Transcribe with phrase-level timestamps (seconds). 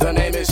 [0.00, 0.48] The name is.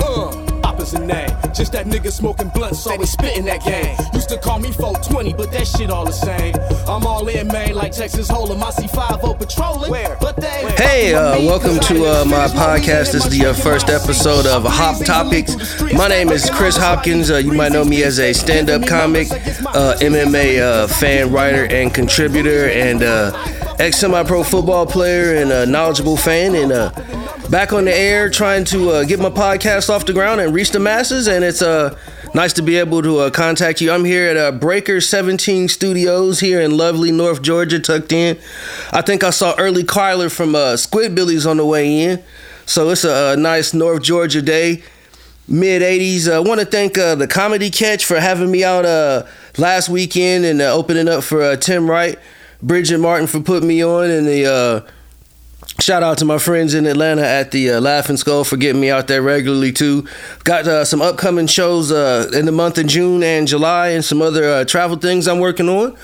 [0.00, 1.28] Uh, opposite name.
[1.54, 3.94] Just that nigga smoking blunts, always spitting that game.
[4.14, 6.54] Used to call me 420, but that shit all the same.
[6.88, 8.62] I'm all in, man, like Texas Hold'em.
[8.62, 9.90] I see 5 patrolling.
[9.90, 10.16] Where?
[10.22, 10.72] But they.
[10.78, 13.12] Hey, uh, welcome to uh, my podcast.
[13.12, 15.82] This is the uh, first episode of Hop Topics.
[15.92, 17.30] My name is Chris Hopkins.
[17.30, 21.66] Uh, you might know me as a stand up comic, uh, MMA uh, fan, writer,
[21.66, 23.02] and contributor, and
[23.82, 26.54] ex semi pro football player and a knowledgeable fan.
[26.54, 26.70] And
[27.50, 30.78] back on the air trying to get my podcast off the ground and reach the
[30.78, 31.26] masses.
[31.26, 31.62] And it's
[32.34, 33.90] nice to be able to contact you.
[33.90, 38.38] I'm here at Breaker 17 Studios here in lovely North Georgia, tucked in.
[38.92, 42.22] I think I saw early Cuyler from Squidbillies on the way in.
[42.66, 44.82] So it's a, a nice North Georgia day
[45.48, 46.30] mid 80s.
[46.30, 49.26] I uh, want to thank uh, the Comedy Catch for having me out uh,
[49.58, 52.18] last weekend and uh, opening up for uh, Tim Wright,
[52.62, 54.90] Bridget Martin for putting me on, and the uh,
[55.80, 59.08] shout out to my friends in Atlanta at the Laughing Skull for getting me out
[59.08, 60.06] there regularly too.
[60.44, 64.96] Got some upcoming shows in the month of June and July, and some other travel
[64.96, 65.96] things I'm working on.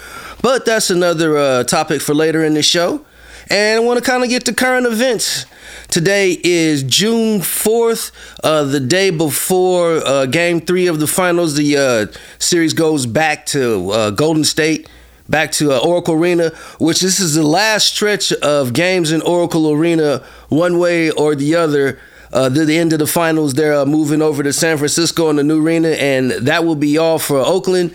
[0.42, 3.04] But that's another topic for later in the show.
[3.50, 5.46] And I want to kind of get to current events.
[5.88, 8.12] Today is June 4th,
[8.44, 11.54] uh, the day before uh, game three of the finals.
[11.54, 14.86] The uh, series goes back to uh, Golden State,
[15.28, 19.70] back to uh, Oracle Arena, which this is the last stretch of games in Oracle
[19.70, 22.00] Arena, one way or the other.
[22.30, 25.36] Uh, to the end of the finals, they're uh, moving over to San Francisco in
[25.36, 27.94] the new arena, and that will be all for Oakland.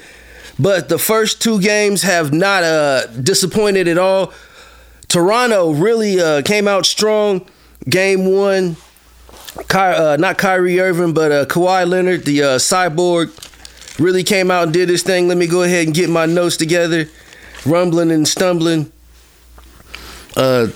[0.57, 4.33] But the first two games have not disappointed at all.
[5.07, 7.45] Toronto really came out strong
[7.89, 8.77] Game one,
[9.67, 13.29] Ky- uh, not Kyrie Irving, but uh, Kawhi Leonard, the uh, cyborg,
[13.99, 15.27] really came out and did his thing.
[15.27, 17.09] Let me go ahead and get my notes together.
[17.65, 18.91] Rumbling and stumbling.
[20.35, 20.67] Uh,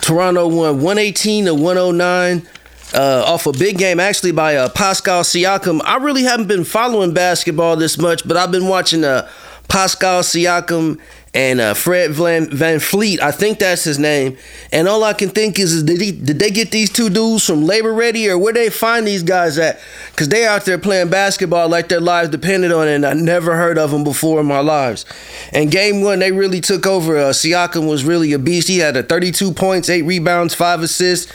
[0.00, 2.48] Toronto won 118 to 109
[2.94, 5.80] uh, off a big game, actually by uh, Pascal Siakam.
[5.84, 9.28] I really haven't been following basketball this much, but I've been watching uh,
[9.68, 10.98] Pascal Siakam
[11.32, 13.20] and uh, Fred Van, VanVleet.
[13.20, 14.36] I think that's his name.
[14.72, 17.46] And all I can think is, is did, he, did they get these two dudes
[17.46, 19.78] from Labor Ready or where they find these guys at?
[20.10, 23.56] Because they out there playing basketball like their lives depended on it, and I never
[23.56, 25.06] heard of them before in my lives.
[25.52, 27.16] And game one, they really took over.
[27.16, 28.66] Uh, Siakam was really a beast.
[28.66, 31.32] He had a 32 points, eight rebounds, five assists.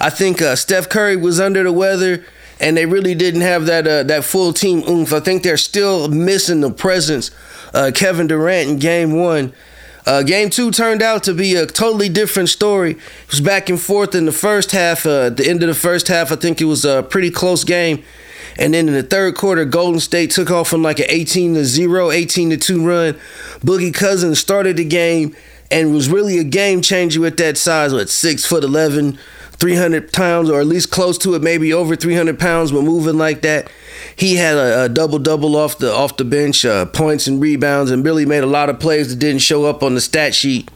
[0.00, 2.24] I think uh, Steph Curry was under the weather
[2.58, 5.12] and they really didn't have that uh, that full team oomph.
[5.12, 7.30] I think they're still missing the presence
[7.74, 9.52] uh, Kevin Durant in game one.
[10.06, 12.92] Uh, game two turned out to be a totally different story.
[12.92, 15.04] It was back and forth in the first half.
[15.04, 17.64] Uh, at the end of the first half, I think it was a pretty close
[17.64, 18.04] game.
[18.58, 21.64] And then in the third quarter, Golden State took off from like an 18 to
[21.64, 23.14] 0, 18 to 2 run.
[23.60, 25.34] Boogie Cousins started the game
[25.70, 29.18] and was really a game changer with that size, what, 6 foot 11,
[29.58, 33.42] 300 pounds, or at least close to it, maybe over 300 pounds, but moving like
[33.42, 33.70] that.
[34.14, 37.90] He had a, a double double off the off the bench, uh, points and rebounds,
[37.90, 40.70] and really made a lot of plays that didn't show up on the stat sheet.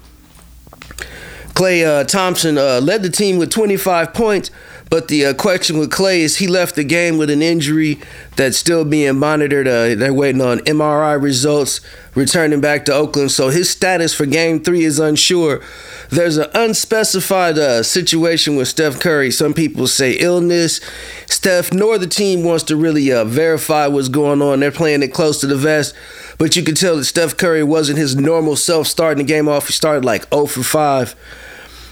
[1.54, 4.50] Clay uh, Thompson uh, led the team with 25 points,
[4.90, 8.00] but the uh, question with Clay is he left the game with an injury
[8.34, 9.68] that's still being monitored.
[9.68, 11.80] Uh, they're waiting on MRI results,
[12.16, 13.30] returning back to Oakland.
[13.30, 15.62] So his status for game three is unsure.
[16.10, 19.30] There's an unspecified uh, situation with Steph Curry.
[19.30, 20.80] Some people say illness.
[21.26, 24.58] Steph nor the team wants to really uh, verify what's going on.
[24.58, 25.94] They're playing it close to the vest.
[26.36, 29.68] But you can tell that Steph Curry wasn't his normal self starting the game off.
[29.68, 31.14] He started like 0 for 5.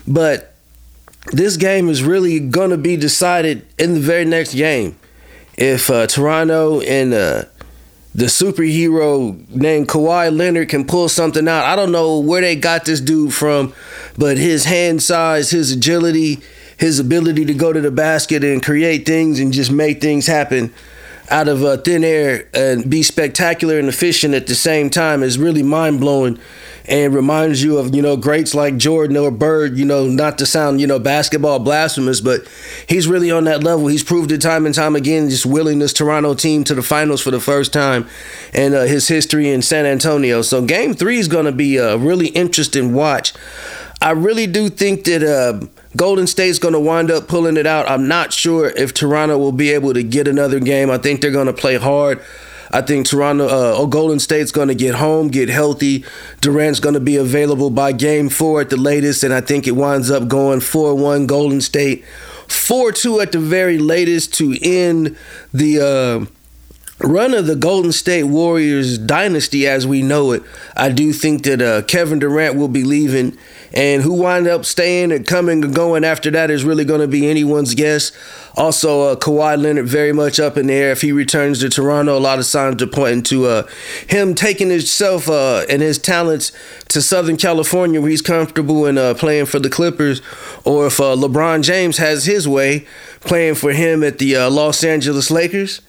[0.09, 0.55] But
[1.31, 4.97] this game is really going to be decided in the very next game.
[5.57, 7.45] If uh, Toronto and uh,
[8.15, 12.85] the superhero named Kawhi Leonard can pull something out, I don't know where they got
[12.85, 13.75] this dude from,
[14.17, 16.39] but his hand size, his agility,
[16.77, 20.73] his ability to go to the basket and create things and just make things happen
[21.31, 25.39] out of uh, thin air and be spectacular and efficient at the same time is
[25.39, 26.39] really mind blowing
[26.89, 29.77] and reminds you of you know greats like Jordan or Bird.
[29.77, 32.49] You know, not to sound you know basketball blasphemous, but
[32.89, 33.87] he's really on that level.
[33.87, 37.21] He's proved it time and time again, just willing this Toronto team to the finals
[37.21, 38.09] for the first time,
[38.55, 40.43] and uh, his history in San Antonio.
[40.43, 43.35] So Game Three is going to be a really interesting watch.
[44.01, 45.23] I really do think that.
[45.23, 45.67] Uh,
[45.99, 47.91] Golden State's going to wind up pulling it out.
[47.91, 50.91] I'm not sure if Toronto will be able to get another game.
[50.91, 52.23] I think they're going to play hard.
[52.71, 56.05] I think Toronto uh, Golden State's going to get home, get healthy.
[56.41, 59.73] Durant's going to be available by game four at the latest, and I think it
[59.73, 62.05] winds up going 4 1 Golden State,
[62.47, 65.17] 4 2 at the very latest to end
[65.53, 65.81] the.
[65.81, 66.35] Uh,
[67.01, 70.43] run of the Golden State Warriors dynasty as we know it.
[70.77, 73.39] I do think that uh, Kevin Durant will be leaving
[73.73, 77.09] And who wind up staying and coming and going after that is really going to
[77.09, 78.13] be anyone's guess.
[78.57, 82.17] Also, uh, Kawhi Leonard very much up in the air if he returns to Toronto.
[82.17, 83.67] A lot of signs are pointing to uh,
[84.09, 86.51] him taking himself uh, and his talents
[86.89, 90.23] to Southern California, where he's comfortable in uh, playing for the Clippers,
[90.65, 92.87] or if uh, LeBron James has his way,
[93.21, 95.83] playing for him at the uh, Los Angeles Lakers.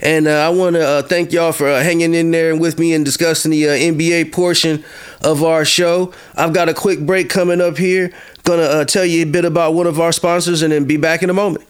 [0.00, 2.78] And uh, I want to uh, thank y'all for uh, hanging in there and with
[2.78, 4.84] me and discussing the uh, NBA portion
[5.22, 6.12] of our show.
[6.34, 8.12] I've got a quick break coming up here.
[8.44, 11.22] Gonna uh, tell you a bit about one of our sponsors and then be back
[11.22, 11.64] in a moment.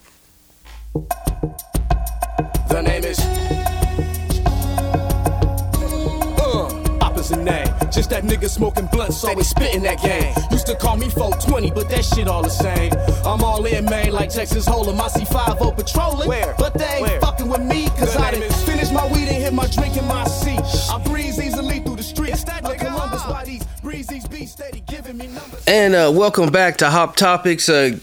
[7.96, 10.34] Just that nigga smoking blunts, always spitting that game.
[10.50, 12.92] Used to call me 420, but that shit all the same.
[13.24, 15.00] I'm all in, man, like Texas Hold'em.
[15.00, 16.28] I see 5 patrolling.
[16.28, 16.54] Where?
[16.58, 17.20] But they ain't Where?
[17.22, 19.66] fucking with me, cause Good I name done is- finished my weed and hit my
[19.68, 20.60] drink in my seat.
[20.90, 22.44] I breeze easily through the streets.
[22.62, 25.64] Like Columbus, why these breeze these beats steady giving me numbers.
[25.66, 27.68] And uh, welcome back to Hop Topics.
[27.70, 27.96] Uh,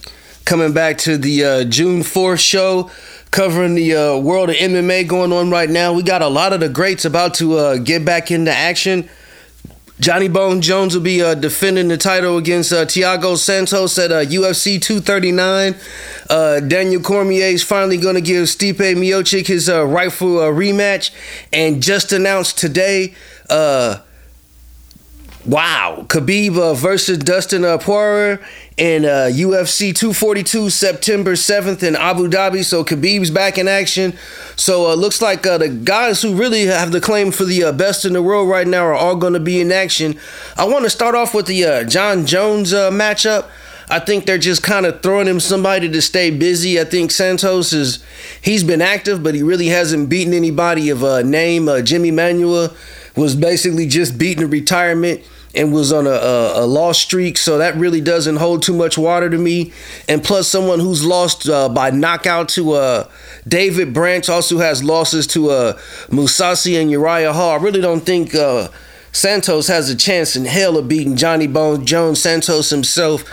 [0.43, 2.89] coming back to the uh, June 4th show,
[3.29, 5.93] covering the uh, world of MMA going on right now.
[5.93, 9.07] We got a lot of the greats about to uh, get back into action.
[10.03, 14.25] Johnny Bone Jones will be uh, defending the title against uh, Thiago Santos at uh,
[14.25, 15.75] UFC 239.
[16.29, 21.11] Uh, Daniel Cormier is finally going to give Stipe Miocic his uh, rightful uh, rematch,
[21.53, 23.15] and just announced today.
[25.45, 28.45] Wow, Khabib versus Dustin Poirier
[28.77, 32.63] in uh, UFC 242 September 7th in Abu Dhabi.
[32.63, 34.13] So Khabib's back in action.
[34.55, 37.71] So uh, looks like uh, the guys who really have the claim for the uh,
[37.71, 40.17] best in the world right now are all going to be in action.
[40.57, 43.47] I want to start off with the uh, John Jones uh, matchup.
[43.89, 46.79] I think they're just kind of throwing him somebody to stay busy.
[46.79, 48.03] I think Santos is
[48.41, 51.65] he's been active, but he really hasn't beaten anybody of uh, name.
[51.65, 52.75] Jimi Manuwa
[53.15, 55.21] was basically just beating a retirement
[55.55, 58.97] and was on a, a, a lost streak, so that really doesn't hold too much
[58.97, 59.71] water to me.
[60.09, 63.09] And plus, someone who's lost uh, by knockout to uh,
[63.47, 65.73] David Branch also has losses to uh,
[66.09, 67.51] Mousasi and Uriah Hall.
[67.51, 68.69] I really don't think uh,
[69.11, 72.21] Santos has a chance in hell of beating Johnny Bones Jones.
[72.21, 73.23] Santos himself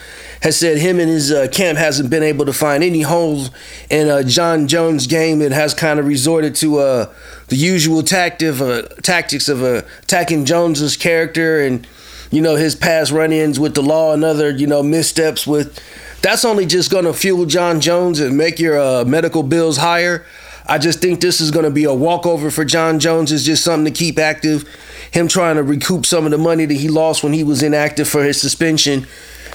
[0.42, 3.50] has said him and his uh, camp hasn't been able to find any holes
[3.90, 5.42] in uh, John Jones' game.
[5.42, 7.12] It has kind of resorted to uh,
[7.48, 11.86] the usual tactic, uh, tactics of uh, attacking Jones's character and
[12.30, 15.78] you know his past run-ins with the law and other you know missteps with.
[16.22, 20.26] That's only just going to fuel John Jones and make your uh, medical bills higher.
[20.66, 23.32] I just think this is going to be a walkover for John Jones.
[23.32, 24.68] It's just something to keep active.
[25.10, 28.06] Him trying to recoup some of the money that he lost when he was inactive
[28.06, 29.06] for his suspension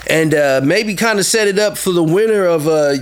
[0.07, 2.95] and uh, maybe kind of set it up for the winner of uh,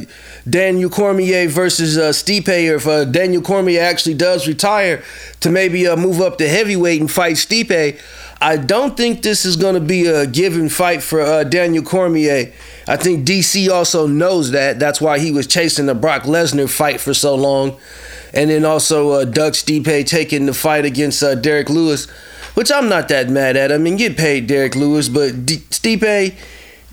[0.49, 5.03] Daniel Cormier versus uh, Stipe, or if uh, Daniel Cormier actually does retire,
[5.41, 7.99] to maybe uh, move up to heavyweight and fight Stipe.
[8.43, 12.51] I don't think this is going to be a given fight for uh, Daniel Cormier.
[12.85, 14.79] I think DC also knows that.
[14.79, 17.77] That's why he was chasing the Brock Lesnar fight for so long.
[18.33, 22.09] And then also uh, Doug Stipe taking the fight against uh, Derrick Lewis,
[22.53, 23.71] which I'm not that mad at.
[23.71, 26.35] I mean, get paid Derrick Lewis, but D- Stipe,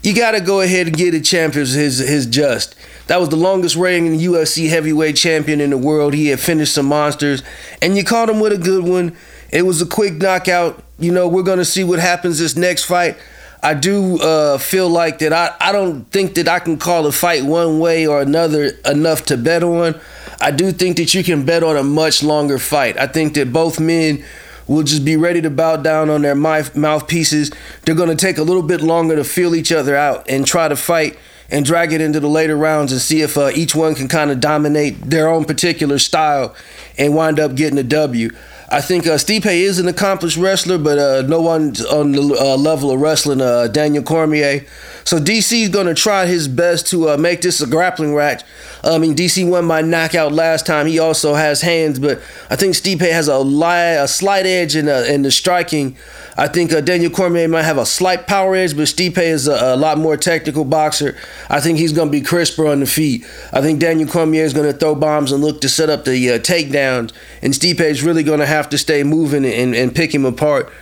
[0.05, 2.77] you got to go ahead and get a champion his his just.
[3.09, 6.15] That was the longest reigning UFC heavyweight champion in the world.
[6.15, 7.43] He had finished some monsters,
[7.83, 9.17] and you caught him with a good one.
[9.51, 10.85] It was a quick knockout.
[11.01, 13.17] You know, we're gonna see what happens this next fight.
[13.63, 15.33] I do uh, feel like that.
[15.33, 19.25] I, I don't think that I can call a fight one way or another enough
[19.27, 20.01] to bet on.
[20.41, 22.99] I do think that you can bet on a much longer fight.
[22.99, 24.25] I think that both men
[24.67, 27.51] will just be ready to bow down on their mouth mouthpieces.
[27.83, 30.69] They're going to take a little bit longer to feel each other out and try
[30.69, 31.19] to fight
[31.51, 34.31] and drag it into the later rounds and see if uh, each one can kind
[34.31, 36.55] of dominate their own particular style
[36.97, 38.31] and wind up getting a W.
[38.73, 42.57] I think uh, Stipe is an accomplished wrestler, but uh, no one on the uh,
[42.57, 44.65] level of wrestling uh, Daniel Cormier.
[45.03, 48.45] So DC is going to try his best to uh, make this a grappling match.
[48.85, 50.87] I mean, DC won by knockout last time.
[50.87, 54.89] He also has hands, but I think Stipe has a, li- a slight edge in,
[54.89, 55.97] uh, in the striking.
[56.41, 59.75] I think uh, Daniel Cormier might have a slight power edge, but Stipe is a,
[59.75, 61.15] a lot more technical boxer.
[61.51, 63.27] I think he's going to be crisper on the feet.
[63.53, 66.31] I think Daniel Cormier is going to throw bombs and look to set up the
[66.31, 70.15] uh, takedowns, and Stipe is really going to have to stay moving and, and pick
[70.15, 70.73] him apart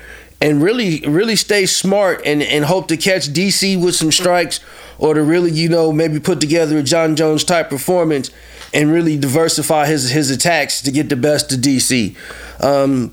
[0.41, 4.61] and really really stay smart and, and hope to catch DC with some strikes
[4.97, 8.31] or to really, you know, maybe put together a John Jones type performance
[8.73, 12.15] and really diversify his his attacks to get the best of DC.
[12.63, 13.13] Um,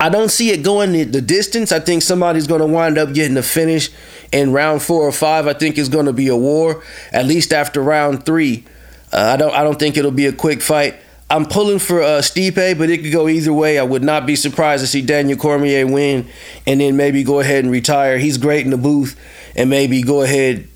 [0.00, 1.70] I don't see it going the, the distance.
[1.72, 3.90] I think somebody's going to wind up getting a finish
[4.32, 5.46] in round four or five.
[5.46, 8.64] I think it's going to be a war, at least after round three.
[9.12, 10.96] Uh, I don't I don't think it'll be a quick fight.
[11.28, 13.78] I'm pulling for uh, Stipe, but it could go either way.
[13.78, 16.28] I would not be surprised to see Daniel Cormier win
[16.66, 18.18] and then maybe go ahead and retire.
[18.18, 19.18] He's great in the booth,
[19.56, 20.68] and maybe go ahead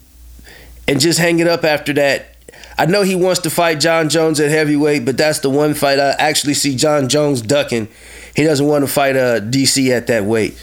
[0.88, 2.36] and just hang it up after that.
[2.76, 6.00] I know he wants to fight John Jones at heavyweight, but that's the one fight
[6.00, 7.88] I actually see John Jones ducking.
[8.40, 10.56] He doesn't want to fight uh, DC at that weight.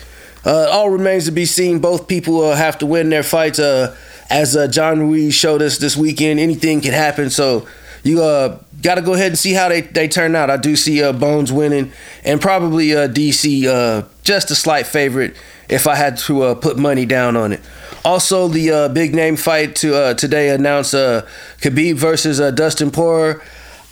[0.43, 1.77] Uh, all remains to be seen.
[1.77, 3.60] Both people uh, have to win their fights.
[3.60, 3.96] Uh,
[4.31, 7.29] as uh, John Ruiz showed us this weekend, anything can happen.
[7.29, 7.67] So
[8.01, 10.50] you uh, got to go ahead and see how they, they turn out.
[10.50, 11.91] I do see Bones winning,
[12.25, 15.36] and probably DC just a slight favorite
[15.69, 17.62] if I had to put money down on it.
[18.03, 23.39] Also, the big name fight to today announced Khabib versus Dustin Poirier.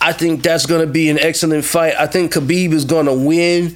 [0.06, 1.96] I think that's going to be an excellent fight.
[2.00, 3.76] I think Khabib is going to win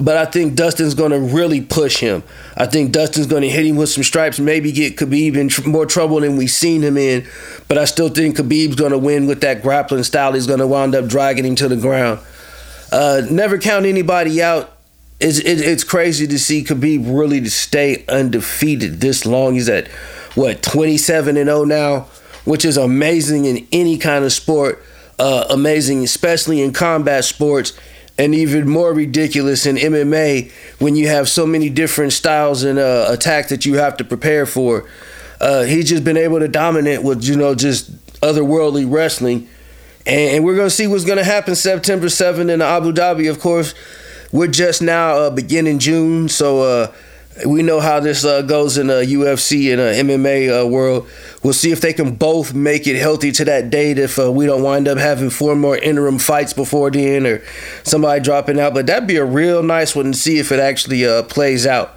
[0.00, 2.22] but I think Dustin's going to really push him.
[2.56, 5.68] I think Dustin's going to hit him with some stripes, maybe get Khabib in tr-
[5.68, 7.26] more trouble than we've seen him in.
[7.66, 10.32] But I still think Khabib's going to win with that grappling style.
[10.32, 12.20] He's going to wind up dragging him to the ground.
[12.92, 14.72] Uh, never count anybody out.
[15.20, 19.54] It's, it, it's crazy to see Khabib really to stay undefeated this long.
[19.54, 19.88] He's at
[20.36, 22.00] what 27 and 0 now,
[22.44, 24.84] which is amazing in any kind of sport.
[25.18, 27.72] Uh, amazing, especially in combat sports
[28.18, 33.16] and even more ridiculous in MMA when you have so many different styles and uh,
[33.16, 34.88] that you have to prepare for.
[35.40, 39.48] Uh, he's just been able to dominate with you know just otherworldly wrestling,
[40.04, 43.30] and, and we're gonna see what's gonna happen September 7th in Abu Dhabi.
[43.30, 43.72] Of course,
[44.32, 46.92] we're just now uh, beginning June, so uh,
[47.46, 51.08] we know how this uh, goes in the UFC and MMA uh, world.
[51.42, 53.98] We'll see if they can both make it healthy to that date.
[53.98, 57.42] If uh, we don't wind up having four more interim fights before then, or
[57.84, 61.06] somebody dropping out, but that'd be a real nice one to see if it actually
[61.06, 61.96] uh, plays out.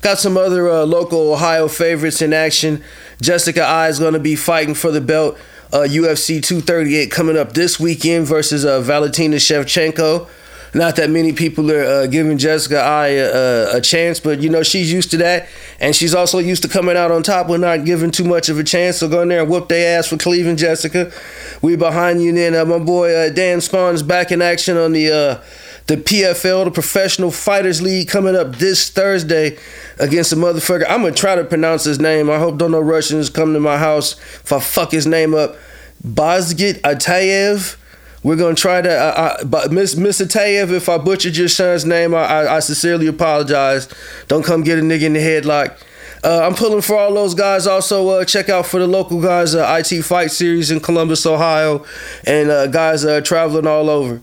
[0.00, 2.82] Got some other uh, local Ohio favorites in action.
[3.20, 5.38] Jessica Eye is going to be fighting for the belt.
[5.70, 10.28] UFC uh, 238 coming up this weekend versus Valentina Shevchenko
[10.74, 14.62] not that many people are uh, giving Jessica Eye a, a, chance, but you know
[14.62, 15.46] she's used to that,
[15.78, 18.58] and she's also used to coming out on top with not giving too much of
[18.58, 18.98] a chance.
[18.98, 21.12] So go in there and whoop their ass for Cleveland, Jessica.
[21.60, 22.32] We behind you.
[22.32, 25.44] Then uh, my boy uh, Dan Spohn's back in action on the uh,
[25.88, 29.58] the PFL, the Professional Fighters League, coming up this Thursday
[29.98, 30.84] against a motherfucker.
[30.88, 32.30] I'm gonna try to pronounce his name.
[32.30, 35.56] I hope don't no Russians come to my house if I fuck his name up.
[36.02, 37.76] Bazgit Atayev.
[38.22, 38.90] We're gonna try to.
[38.90, 43.08] Uh, but Miss Miss Atayev, if I butchered your son's name, I, I, I, sincerely
[43.08, 43.88] apologize.
[44.28, 45.76] Don't come get a nigga in the headlock.
[46.24, 47.66] Uh, I'm pulling for all those guys.
[47.66, 51.84] Also, uh, check out for the local guys, uh, IT Fight Series in Columbus, Ohio,
[52.24, 54.22] and uh, guys uh, traveling all over.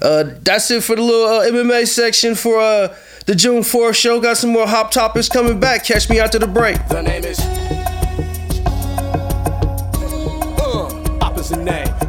[0.00, 4.20] Uh, that's it for the little uh, MMA section for uh, the June 4th show.
[4.20, 5.84] Got some more hop topics coming back.
[5.84, 6.86] Catch me after the break.
[6.88, 7.79] The name is.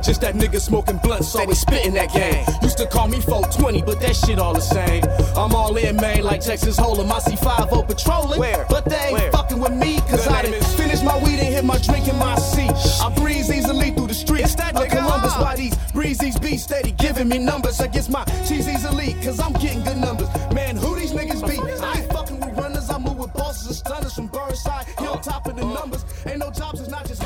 [0.01, 0.03] Uh.
[0.03, 2.45] Just that nigga smoking blunts, always spitting that game.
[2.61, 5.03] Used to call me 420, but that shit all the same.
[5.35, 7.11] I'm all in, man, like Texas Hold'em.
[7.11, 8.39] I see 5 patrolling.
[8.39, 8.65] Where?
[8.69, 9.31] But they ain't Where?
[9.31, 12.17] fucking with me, cause Good I didn't finish my weed and hit my drink in
[12.17, 12.71] my seat.
[13.01, 14.55] I breeze easily through the streets.
[14.55, 19.17] That of Columbus, why these breezes be steady giving me numbers against my cheesy's elite,
[19.23, 20.29] cause I'm getting good numbers.
[20.53, 21.59] Man, who these niggas be?
[21.83, 24.85] I ain't fucking with runners, I move with bosses and stunners from Burnside.
[24.97, 26.05] On top of the numbers.
[26.25, 27.21] Ain't no jobs, it's not just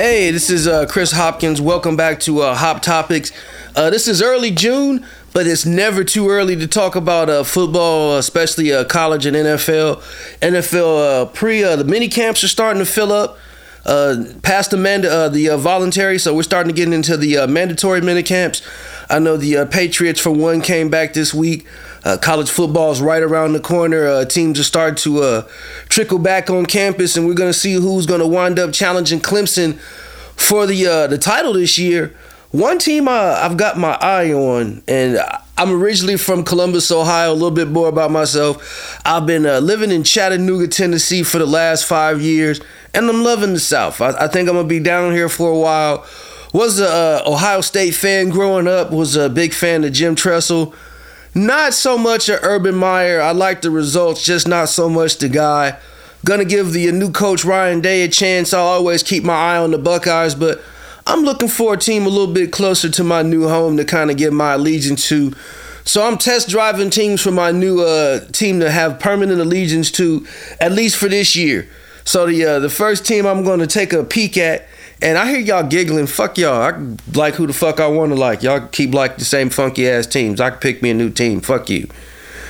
[0.00, 1.60] Hey, this is uh, Chris Hopkins.
[1.60, 3.32] Welcome back to uh, Hop Topics.
[3.76, 5.04] Uh, this is early June,
[5.34, 9.96] but it's never too early to talk about uh, football, especially uh, college and NFL.
[10.40, 13.36] NFL uh, pre the mini camps are starting to fill up.
[14.40, 18.62] past the mand- the voluntary, so we're starting to get into the mandatory mini camps.
[19.10, 21.66] I know the Patriots, for one, came back this week.
[22.04, 24.06] Uh, college football is right around the corner.
[24.06, 25.48] Uh, teams are starting to uh,
[25.88, 29.20] trickle back on campus, and we're going to see who's going to wind up challenging
[29.20, 29.78] Clemson
[30.36, 32.14] for the uh, the title this year.
[32.52, 35.20] One team uh, I've got my eye on, and
[35.58, 37.32] I'm originally from Columbus, Ohio.
[37.32, 38.98] A little bit more about myself.
[39.04, 42.60] I've been uh, living in Chattanooga, Tennessee for the last five years,
[42.94, 44.00] and I'm loving the South.
[44.00, 46.06] I, I think I'm gonna be down here for a while.
[46.52, 48.90] Was a Ohio State fan growing up.
[48.90, 50.74] Was a big fan of Jim Tressel.
[51.34, 53.20] Not so much a Urban Meyer.
[53.20, 55.78] I like the results, just not so much the guy.
[56.24, 58.52] Gonna give the new coach Ryan Day a chance.
[58.52, 60.60] I'll always keep my eye on the Buckeyes, but
[61.06, 64.10] I'm looking for a team a little bit closer to my new home to kind
[64.10, 65.32] of get my allegiance to.
[65.84, 70.26] So I'm test driving teams for my new uh, team to have permanent allegiance to,
[70.60, 71.68] at least for this year.
[72.04, 74.66] So the uh, the first team I'm going to take a peek at
[75.02, 76.06] and I hear y'all giggling.
[76.06, 76.62] Fuck y'all.
[76.62, 78.42] I like who the fuck I want to like.
[78.42, 80.40] Y'all keep like the same funky ass teams.
[80.40, 81.40] I can pick me a new team.
[81.40, 81.88] Fuck you.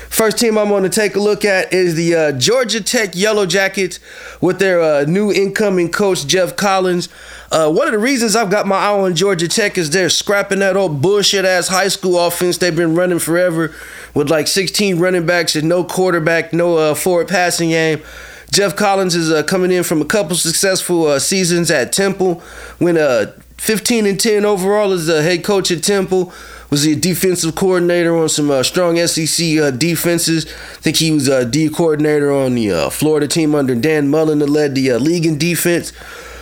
[0.08, 3.46] First team I'm going to take a look at is the uh, Georgia Tech Yellow
[3.46, 4.00] Jackets
[4.40, 7.08] with their uh, new incoming coach, Geoff Collins.
[7.52, 10.58] Uh, one of the reasons I've got my eye on Georgia Tech is they're scrapping
[10.58, 13.72] that old bullshit ass high school offense they've been running forever
[14.12, 18.02] with like 16 running backs and no quarterback, no uh, forward passing game
[18.50, 22.42] Geoff Collins is uh, coming in from a couple successful uh, seasons at Temple.
[22.80, 23.26] Went uh,
[23.58, 26.32] 15 and 10 overall as a head coach at Temple.
[26.70, 30.46] Was he a defensive coordinator on some uh, strong SEC uh, defenses?
[30.46, 34.38] I think he was a D coordinator on the uh, Florida team under Dan Mullen
[34.38, 35.92] that led the uh, league in defense.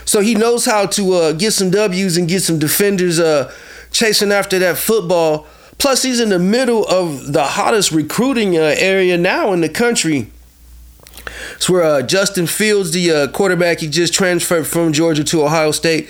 [0.04, 3.52] So he knows how to uh, get some W's and get some defenders uh,
[3.90, 5.46] chasing after that football.
[5.78, 10.30] Plus, he's in the middle of the hottest recruiting area now in the country.
[11.58, 16.08] It's where Justin Fields, the quarterback, he just transferred from Georgia to Ohio State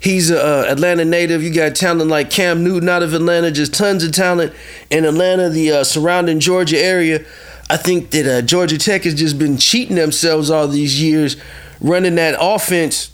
[0.00, 1.42] He's a uh, Atlanta native.
[1.42, 4.54] You got talent like Cam Newton out of Atlanta, just tons of talent
[4.88, 7.22] in Atlanta, the uh, surrounding Georgia area.
[7.68, 11.36] I think that uh, Georgia Tech has just been cheating themselves all these years,
[11.82, 13.10] running that offense.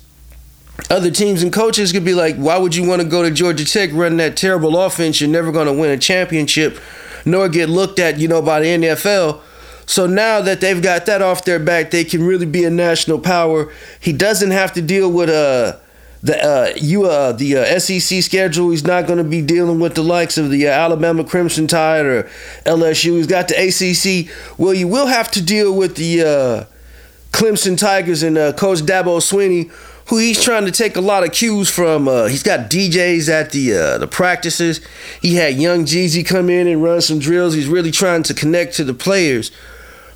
[0.88, 3.64] Other teams and coaches could be like, why would you want to go to Georgia
[3.64, 5.20] Tech running that terrible offense?
[5.20, 6.78] You're never going to win a championship,
[7.24, 9.40] nor get looked at, you know, by the NFL.
[9.86, 13.20] So now that they've got that off their back, they can really be a national
[13.20, 13.72] power.
[14.00, 15.78] He doesn't have to deal with uh,
[16.22, 18.70] the uh, you uh, the uh, SEC schedule.
[18.70, 22.04] He's not going to be dealing with the likes of the uh, Alabama Crimson Tide
[22.04, 22.24] or
[22.64, 23.16] LSU.
[23.16, 24.58] He's got the ACC.
[24.58, 26.64] Well, you will have to deal with the uh,
[27.30, 29.70] Clemson Tigers and uh, Coach Dabo Swinney,
[30.08, 32.06] who he's trying to take a lot of cues from.
[32.28, 34.80] he's got DJs at the the practices.
[35.22, 37.54] He had Young Jeezy come in and run some drills.
[37.54, 39.52] He's really trying to connect to the players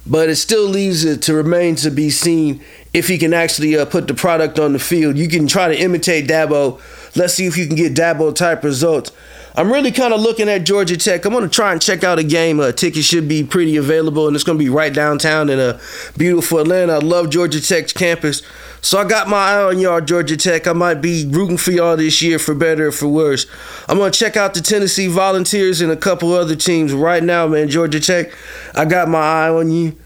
[0.06, 2.60] but it still leaves it to remain to be seen
[2.92, 5.16] if he can actually uh, put the product on the field.
[5.16, 6.80] You can try to imitate Dabo.
[7.16, 9.12] Let's see if you can get Dabo type results.
[9.54, 11.24] I'm really kind of looking at Georgia Tech.
[11.24, 12.60] I'm going to try and check out a game.
[12.60, 15.62] Uh, tickets should be pretty available, and it's going to be right downtown in a
[15.62, 15.80] uh,
[16.16, 16.94] beautiful Atlanta.
[16.94, 18.42] I love Georgia Tech's campus.
[18.80, 20.66] So I got my eye on y'all, Georgia Tech.
[20.66, 23.46] I might be rooting for y'all this year for better or for worse.
[23.88, 27.46] I'm going to check out the Tennessee Volunteers and a couple other teams right now,
[27.46, 27.68] man.
[27.68, 28.32] Georgia Tech,
[28.74, 29.96] I got my eye on you.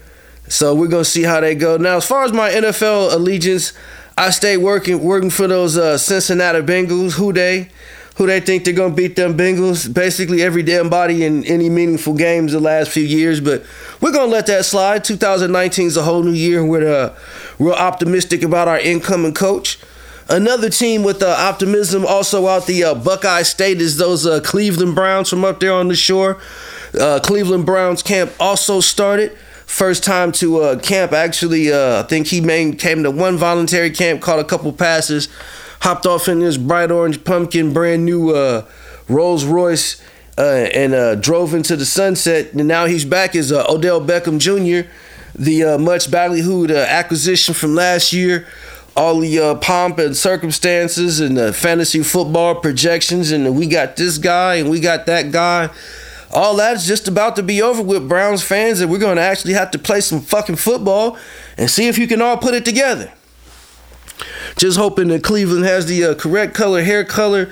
[0.47, 1.77] So we're gonna see how they go.
[1.77, 3.73] Now, as far as my NFL allegiance,
[4.17, 7.13] I stay working working for those uh, Cincinnati Bengals.
[7.13, 7.69] Who they?
[8.15, 9.93] Who they think they're gonna beat them Bengals?
[9.93, 13.63] Basically every damn body in any meaningful games the last few years, but
[13.99, 15.03] we're gonna let that slide.
[15.03, 16.63] 2019 is a whole new year.
[16.65, 17.15] We're uh,
[17.59, 19.79] real optimistic about our incoming coach.
[20.27, 24.95] Another team with uh, optimism also out the uh, Buckeye State is those uh, Cleveland
[24.95, 26.41] Browns from up there on the shore.
[26.99, 29.37] Uh, Cleveland Browns camp also started.
[29.67, 33.89] First time to uh, camp, actually, uh, I think he made, came to one voluntary
[33.89, 35.27] camp, caught a couple passes,
[35.85, 38.65] hopped off in this bright orange pumpkin, brand new uh,
[39.07, 40.01] Rolls Royce,
[40.35, 40.41] uh,
[40.73, 42.53] and uh, drove into the sunset.
[42.53, 44.89] And now he's back as uh, Odell Beckham Jr.,
[45.37, 48.47] the much ballyhooed acquisition from last year
[48.97, 54.17] all the uh, pomp and circumstances and the fantasy football projections, and we got this
[54.17, 55.69] guy and we got that guy
[56.35, 59.53] all that's just about to be over with Browns fans, and we're going to actually
[59.53, 61.17] have to play some fucking football
[61.57, 63.11] and see if you can all put it together.
[64.57, 67.51] Just hoping that Cleveland has the uh, correct color, hair color,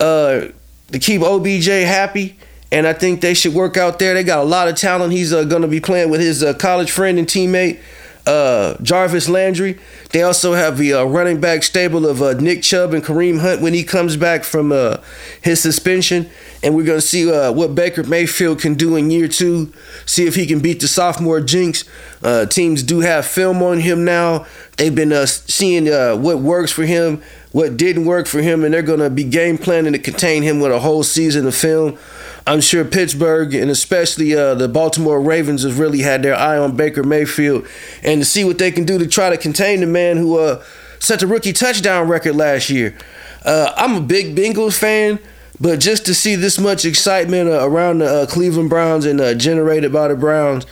[0.00, 0.46] uh,
[0.92, 2.36] to keep OBJ happy.
[2.72, 4.14] And I think they should work out there.
[4.14, 5.12] They got a lot of talent.
[5.12, 7.80] He's uh, going to be playing with his uh, college friend and teammate,
[8.26, 9.78] uh, Jarvis Landry.
[10.10, 13.62] They also have the uh, running back stable of uh, Nick Chubb and Kareem Hunt
[13.62, 14.98] when he comes back from uh,
[15.40, 16.28] his suspension.
[16.62, 19.72] And we're going to see uh, what Baker Mayfield can do in year two,
[20.04, 21.84] see if he can beat the sophomore jinx.
[22.22, 24.46] Uh, teams do have film on him now.
[24.76, 25.86] They've been uh, seeing
[26.20, 29.56] what works for him, what didn't work for him, and they're going to be game
[29.56, 31.98] planning to contain him with a whole season of film.
[32.46, 36.76] I'm sure Pittsburgh and especially uh, the Baltimore Ravens have really had their eye on
[36.76, 37.66] Baker Mayfield
[38.04, 40.62] and to see what they can do to try to contain the man who uh,
[41.00, 42.96] set the rookie touchdown record last year.
[43.44, 45.18] Uh, I'm a big Bengals fan,
[45.60, 49.34] but just to see this much excitement uh, around the uh, Cleveland Browns and uh,
[49.34, 50.66] generated by the Browns,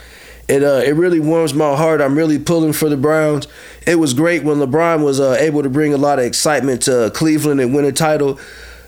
[0.46, 2.02] it it really warms my heart.
[2.02, 3.48] I'm really pulling for the Browns.
[3.86, 7.60] It was great when LeBron was able to bring a lot of excitement to Cleveland
[7.60, 8.38] and win a title.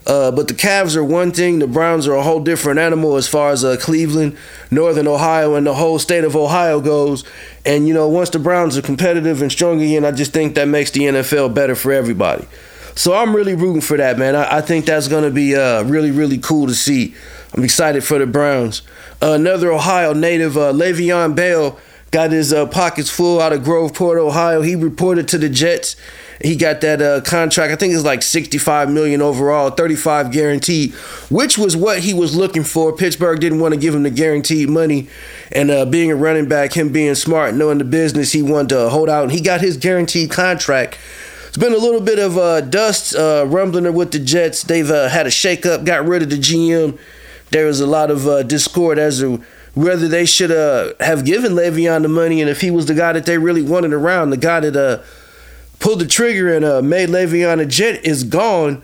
[0.06, 1.58] Uh, but the Cavs are one thing.
[1.58, 4.36] The Browns are a whole different animal as far as uh, Cleveland,
[4.70, 7.24] Northern Ohio, and the whole state of Ohio goes.
[7.64, 10.68] And you know, once the Browns are competitive and strong again, I just think that
[10.68, 12.46] makes the NFL better for everybody.
[12.94, 14.36] So I'm really rooting for that, man.
[14.36, 17.14] I, I think that's going to be uh, really, really cool to see.
[17.54, 18.82] I'm excited for the Browns.
[19.20, 21.78] Another Ohio native, uh, Le'Veon Bell,
[22.10, 24.62] got his uh, pockets full out of Groveport, Ohio.
[24.62, 25.96] He reported to the Jets
[26.42, 27.72] he got that uh, contract.
[27.72, 30.92] I think it's like 65 million overall, 35 guaranteed,
[31.30, 32.94] which was what he was looking for.
[32.94, 35.08] Pittsburgh didn't want to give him the guaranteed money,
[35.52, 38.88] and uh, being a running back, him being smart, knowing the business, he wanted to
[38.90, 40.98] hold out, and he got his guaranteed contract.
[41.48, 44.62] It's been a little bit of uh, dust uh, rumbling with the Jets.
[44.62, 46.98] They've uh, had a shakeup, got rid of the GM.
[47.50, 50.50] There was a lot of uh, discord as to whether they should
[51.00, 53.92] have given Le'Veon the money and if he was the guy that they really wanted
[53.92, 55.04] around, the guy that
[55.78, 58.82] pulled the trigger and uh, made Le'Veon a Jet is gone.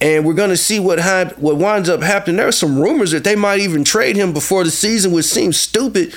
[0.00, 2.36] And we're gonna see what hap- what winds up happening.
[2.36, 5.56] There are some rumors that they might even trade him before the season, which seems
[5.58, 6.14] stupid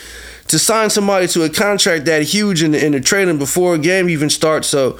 [0.50, 3.80] to sign somebody to a contract that huge and, and to trade him before a
[3.80, 4.68] game even starts.
[4.68, 5.00] So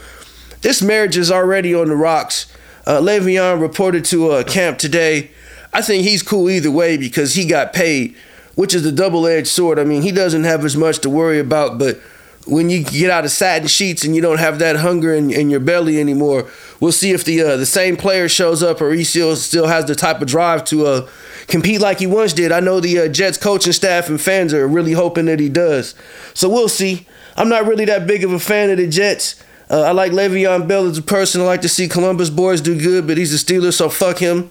[0.62, 2.52] this marriage is already on the rocks.
[2.88, 5.30] Uh, Le'Veon reported to a camp today.
[5.72, 8.16] I think he's cool either way because he got paid
[8.56, 9.80] which is a double edged sword.
[9.80, 12.00] I mean, he doesn't have as much to worry about, but
[12.46, 15.50] when you get out of satin sheets and you don't have that hunger in, in
[15.50, 16.50] your belly anymore,
[16.80, 19.86] we'll see if the uh, the same player shows up or he still still has
[19.86, 21.10] the type of drive to uh,
[21.48, 22.52] compete like he once did.
[22.52, 25.96] I know the uh, Jets coaching staff and fans are really hoping that he does.
[26.34, 27.08] So we'll see.
[27.38, 29.42] I'm not really that big of a fan of the Jets.
[29.70, 31.40] Uh, I like Le'Veon Bell as a person.
[31.40, 34.50] I like to see Columbus boys do good, but he's a Steeler, so fuck him.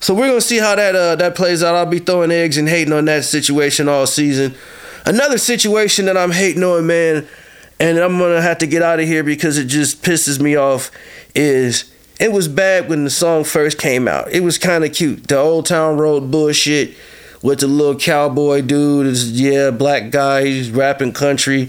[0.00, 1.74] So we're gonna see how that uh, that plays out.
[1.74, 4.54] I'll be throwing eggs and hating on that situation all season.
[5.04, 7.26] Another situation that I'm hating on, man,
[7.80, 10.90] and I'm gonna have to get out of here because it just pisses me off.
[11.34, 14.30] Is it was bad when the song first came out.
[14.32, 15.28] It was kind of cute.
[15.28, 16.96] The Old Town Road bullshit
[17.42, 21.68] with the little cowboy dude is yeah black guy he's rapping country,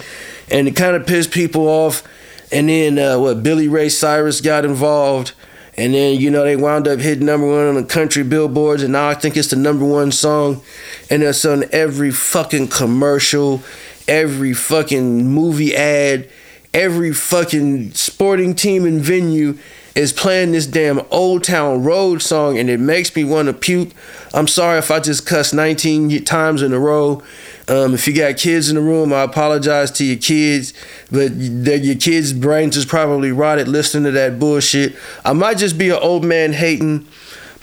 [0.49, 2.03] and it kind of pissed people off.
[2.51, 5.33] And then uh, what Billy Ray Cyrus got involved
[5.79, 8.91] and then, you know, they wound up hitting number one on the country billboards, and
[8.91, 10.61] now I think it's the number one song.
[11.09, 13.63] And it's on every fucking commercial,
[14.05, 16.29] every fucking movie ad,
[16.73, 19.57] every fucking sporting team and venue
[19.95, 23.89] is playing this damn Old Town Road song, and it makes me want to puke.
[24.33, 27.23] I'm sorry if I just cussed 19 times in a row.
[27.69, 30.73] Um, if you got kids in the room, I apologize to your kids,
[31.12, 34.95] but your kids' brains is probably rotted listening to that bullshit.
[35.23, 37.08] I might just be an old man hating,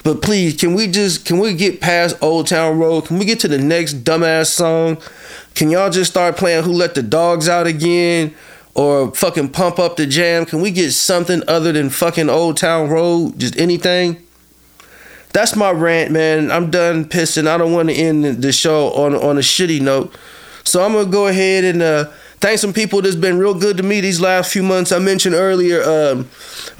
[0.05, 3.05] but please, can we just can we get past Old Town Road?
[3.07, 4.97] Can we get to the next dumbass song?
[5.55, 8.33] Can y'all just start playing Who Let the Dogs Out again?
[8.75, 10.45] Or fucking pump up the jam?
[10.45, 13.39] Can we get something other than fucking Old Town Road?
[13.39, 14.26] Just anything?
[15.37, 16.49] That's my rant, man.
[16.49, 17.47] I'm done pissing.
[17.47, 20.15] I don't want to end the show on on a shitty note.
[20.63, 22.05] So I'm gonna go ahead and uh,
[22.39, 24.91] thank some people that's been real good to me these last few months.
[24.91, 26.27] I mentioned earlier um,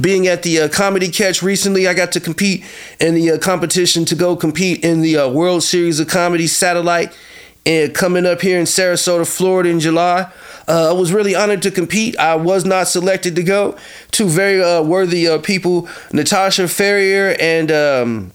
[0.02, 1.88] being at the uh, Comedy Catch recently.
[1.88, 2.66] I got to compete
[3.00, 7.16] in the uh, competition to go compete in the uh, World Series of Comedy Satellite
[7.64, 10.32] and coming up here in Sarasota, Florida in July.
[10.68, 12.18] Uh, I was really honored to compete.
[12.18, 13.78] I was not selected to go.
[14.10, 18.32] Two very uh, worthy uh, people, Natasha Ferrier and um,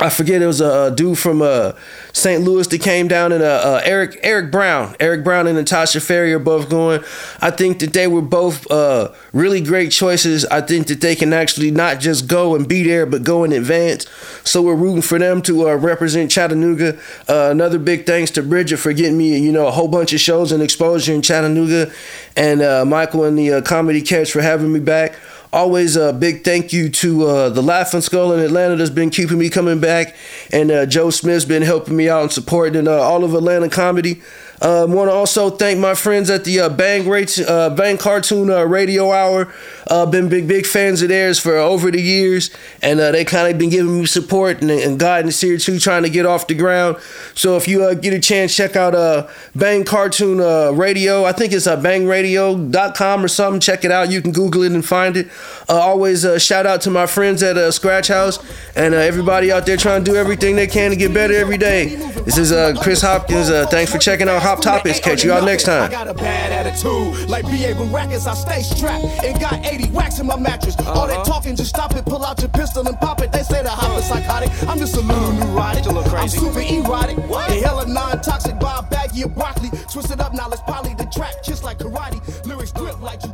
[0.00, 1.72] I forget it was a, dude from uh,
[2.12, 2.42] St.
[2.42, 6.32] Louis that came down and uh, uh, Eric Eric Brown, Eric Brown and Natasha Ferry
[6.32, 7.02] are both going.
[7.40, 10.44] I think that they were both uh, really great choices.
[10.46, 13.52] I think that they can actually not just go and be there, but go in
[13.52, 14.06] advance.
[14.44, 16.98] So we're rooting for them to uh, represent Chattanooga.
[17.28, 20.20] Uh, another big thanks to Bridget for getting me, you know, a whole bunch of
[20.20, 21.90] shows and exposure in Chattanooga,
[22.36, 25.14] and Michael and the Comedy Catch for having me back.
[25.50, 29.38] Always a big thank you to uh, the Laughing Skull in Atlanta that's been keeping
[29.38, 30.14] me coming back,
[30.52, 34.20] and uh, Joe Smith's been helping me out and supporting uh, all of Atlanta comedy.
[34.60, 37.96] I um, want to also thank my friends at the uh, Bang, Rate, uh, Bang
[37.96, 39.52] Cartoon uh, Radio Hour.
[39.86, 42.50] Uh, been big, big fans of theirs for over the years,
[42.82, 46.02] and uh, they kind of been giving me support and, and guidance here too, trying
[46.02, 46.96] to get off the ground.
[47.34, 51.24] So if you uh, get a chance, check out uh, Bang Cartoon uh, Radio.
[51.24, 53.60] I think it's uh, bangradio.com or something.
[53.60, 54.10] Check it out.
[54.10, 55.28] You can Google it and find it.
[55.68, 58.38] Uh, always uh, shout out to my friends at uh, Scratch House
[58.74, 61.58] and uh, everybody out there trying to do everything they can to get better every
[61.58, 61.96] day.
[62.24, 63.50] This is uh, Chris Hopkins.
[63.50, 64.98] Uh, thanks for checking out Hop Topics.
[64.98, 65.82] Catch y'all next time.
[65.82, 67.28] I got a bad attitude.
[67.28, 70.74] Like BA with rackets, I stay strapped and got 80 wax in my mattress.
[70.86, 73.30] All that talking, just stop it, pull out your pistol and pop it.
[73.30, 74.48] They say the hop is psychotic.
[74.66, 75.86] I'm just a little neurotic.
[75.86, 77.18] I'm super erotic.
[77.28, 77.50] What?
[77.50, 79.68] And hella non toxic by a baggie of broccoli.
[79.92, 82.18] Twist it up, now let's poly the track just like karate.
[82.46, 83.32] Lyrics grip like you